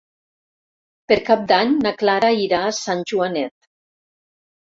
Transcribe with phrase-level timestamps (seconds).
[1.11, 3.57] Per Cap d'Any na Clara irà a Sant Joanet.